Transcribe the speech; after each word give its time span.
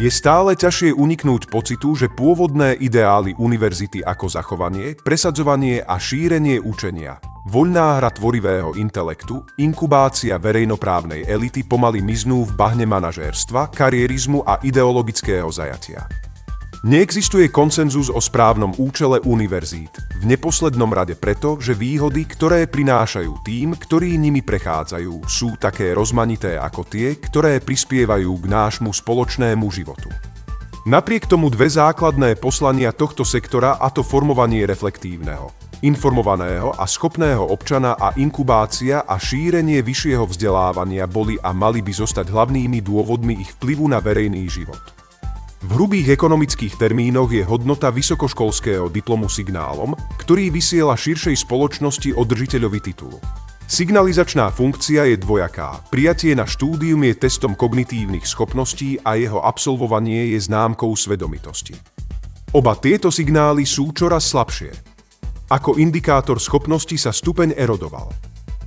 Je 0.00 0.08
stále 0.08 0.56
ťažšie 0.56 0.96
uniknúť 0.96 1.52
pocitu, 1.52 1.92
že 1.92 2.08
pôvodné 2.08 2.72
ideály 2.80 3.36
univerzity 3.36 4.00
ako 4.00 4.32
zachovanie, 4.32 4.96
presadzovanie 4.96 5.84
a 5.84 6.00
šírenie 6.00 6.56
učenia, 6.56 7.20
voľná 7.44 8.00
hra 8.00 8.08
tvorivého 8.08 8.80
intelektu, 8.80 9.44
inkubácia 9.60 10.40
verejnoprávnej 10.40 11.28
elity 11.28 11.68
pomaly 11.68 12.00
miznú 12.00 12.48
v 12.48 12.56
bahne 12.56 12.88
manažérstva, 12.88 13.76
karierizmu 13.76 14.40
a 14.40 14.56
ideologického 14.64 15.52
zajatia. 15.52 16.08
Neexistuje 16.80 17.52
konsenzus 17.52 18.08
o 18.08 18.24
správnom 18.24 18.72
účele 18.80 19.20
univerzít, 19.28 19.92
v 20.16 20.24
neposlednom 20.24 20.88
rade 20.88 21.12
preto, 21.12 21.60
že 21.60 21.76
výhody, 21.76 22.24
ktoré 22.24 22.64
prinášajú 22.64 23.44
tým, 23.44 23.76
ktorí 23.76 24.16
nimi 24.16 24.40
prechádzajú, 24.40 25.28
sú 25.28 25.60
také 25.60 25.92
rozmanité 25.92 26.56
ako 26.56 26.88
tie, 26.88 27.20
ktoré 27.20 27.60
prispievajú 27.60 28.32
k 28.32 28.44
nášmu 28.48 28.96
spoločnému 28.96 29.68
životu. 29.68 30.08
Napriek 30.88 31.28
tomu 31.28 31.52
dve 31.52 31.68
základné 31.68 32.40
poslania 32.40 32.96
tohto 32.96 33.28
sektora 33.28 33.76
a 33.76 33.92
to 33.92 34.00
formovanie 34.00 34.64
reflektívneho, 34.64 35.52
informovaného 35.84 36.72
a 36.80 36.88
schopného 36.88 37.44
občana 37.44 37.92
a 37.92 38.16
inkubácia 38.16 39.04
a 39.04 39.20
šírenie 39.20 39.84
vyššieho 39.84 40.24
vzdelávania 40.24 41.04
boli 41.04 41.36
a 41.44 41.52
mali 41.52 41.84
by 41.84 41.92
zostať 41.92 42.32
hlavnými 42.32 42.80
dôvodmi 42.80 43.36
ich 43.36 43.52
vplyvu 43.60 43.84
na 43.84 44.00
verejný 44.00 44.48
život. 44.48 44.99
V 45.60 45.76
hrubých 45.76 46.16
ekonomických 46.16 46.80
termínoch 46.80 47.36
je 47.36 47.44
hodnota 47.44 47.92
vysokoškolského 47.92 48.88
diplomu 48.88 49.28
signálom, 49.28 49.92
ktorý 50.16 50.48
vysiela 50.48 50.96
širšej 50.96 51.44
spoločnosti 51.44 52.16
o 52.16 52.24
držiteľovi 52.24 52.80
titulu. 52.80 53.20
Signalizačná 53.68 54.48
funkcia 54.48 55.04
je 55.12 55.20
dvojaká. 55.20 55.84
Prijatie 55.92 56.32
na 56.32 56.48
štúdium 56.48 57.04
je 57.04 57.12
testom 57.12 57.52
kognitívnych 57.52 58.24
schopností 58.24 59.04
a 59.04 59.20
jeho 59.20 59.44
absolvovanie 59.44 60.32
je 60.32 60.48
známkou 60.48 60.96
svedomitosti. 60.96 61.76
Oba 62.56 62.72
tieto 62.80 63.12
signály 63.12 63.68
sú 63.68 63.92
čoraz 63.92 64.32
slabšie. 64.32 64.72
Ako 65.52 65.76
indikátor 65.76 66.40
schopnosti 66.40 66.96
sa 66.96 67.12
stupeň 67.12 67.52
erodoval. 67.52 68.08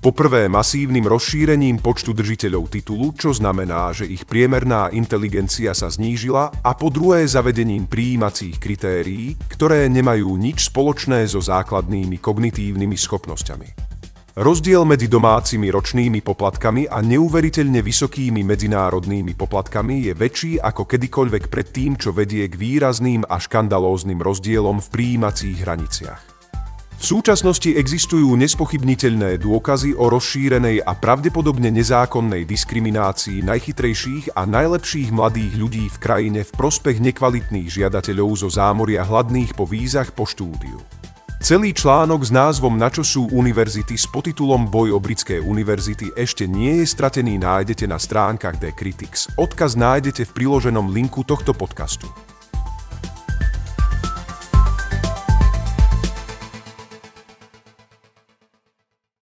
Poprvé 0.00 0.48
masívnym 0.48 1.04
rozšírením 1.04 1.76
počtu 1.76 2.16
držiteľov 2.16 2.72
titulu, 2.72 3.12
čo 3.12 3.36
znamená, 3.36 3.92
že 3.92 4.08
ich 4.08 4.24
priemerná 4.24 4.88
inteligencia 4.96 5.76
sa 5.76 5.92
znížila 5.92 6.48
a 6.64 6.72
po 6.72 6.88
druhé 6.88 7.28
zavedením 7.28 7.84
prijímacích 7.84 8.56
kritérií, 8.56 9.36
ktoré 9.52 9.92
nemajú 9.92 10.40
nič 10.40 10.72
spoločné 10.72 11.28
so 11.28 11.44
základnými 11.44 12.16
kognitívnymi 12.16 12.96
schopnosťami. 12.96 13.68
Rozdiel 14.40 14.88
medzi 14.88 15.04
domácimi 15.04 15.68
ročnými 15.68 16.24
poplatkami 16.24 16.88
a 16.88 17.04
neuveriteľne 17.04 17.84
vysokými 17.84 18.40
medzinárodnými 18.40 19.36
poplatkami 19.36 20.08
je 20.08 20.12
väčší 20.16 20.52
ako 20.64 20.88
kedykoľvek 20.88 21.52
predtým, 21.52 22.00
čo 22.00 22.16
vedie 22.16 22.48
k 22.48 22.56
výrazným 22.56 23.28
a 23.28 23.36
škandalóznym 23.36 24.24
rozdielom 24.24 24.80
v 24.80 24.88
prijímacích 24.96 25.60
hraniciach. 25.60 26.29
V 27.00 27.08
súčasnosti 27.16 27.72
existujú 27.72 28.36
nespochybniteľné 28.36 29.40
dôkazy 29.40 29.96
o 29.96 30.12
rozšírenej 30.12 30.84
a 30.84 30.92
pravdepodobne 30.92 31.72
nezákonnej 31.72 32.44
diskriminácii 32.44 33.40
najchytrejších 33.40 34.36
a 34.36 34.44
najlepších 34.44 35.08
mladých 35.08 35.56
ľudí 35.56 35.88
v 35.88 35.96
krajine 35.96 36.44
v 36.44 36.52
prospech 36.52 37.00
nekvalitných 37.00 37.72
žiadateľov 37.72 38.44
zo 38.44 38.52
zámoria 38.52 39.00
hladných 39.00 39.56
po 39.56 39.64
vízach 39.64 40.12
po 40.12 40.28
štúdiu. 40.28 40.76
Celý 41.40 41.72
článok 41.72 42.20
s 42.20 42.36
názvom 42.36 42.76
Na 42.76 42.92
čo 42.92 43.00
sú 43.00 43.32
univerzity 43.32 43.96
s 43.96 44.04
podtitulom 44.04 44.68
Boj 44.68 44.92
o 44.92 45.00
britské 45.00 45.40
univerzity 45.40 46.12
ešte 46.12 46.44
nie 46.44 46.84
je 46.84 46.86
stratený 46.92 47.40
nájdete 47.40 47.88
na 47.88 47.96
stránkach 47.96 48.60
The 48.60 48.76
Critics. 48.76 49.24
Odkaz 49.40 49.72
nájdete 49.72 50.28
v 50.28 50.34
priloženom 50.36 50.92
linku 50.92 51.24
tohto 51.24 51.56
podcastu. 51.56 52.12